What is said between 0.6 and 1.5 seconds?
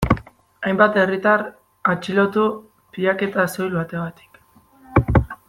Hainbat herritar